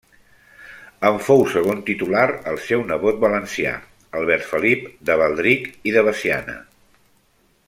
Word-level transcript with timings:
En 1.09 1.17
fou 1.25 1.43
segon 1.51 1.83
titular 1.89 2.23
el 2.53 2.57
seu 2.69 2.87
nebot 2.93 3.21
valencià 3.27 3.77
Albert 4.23 4.51
Felip 4.55 4.91
de 5.11 5.21
Baldric 5.23 5.73
i 5.93 5.99
de 5.99 6.09
Veciana. 6.11 6.61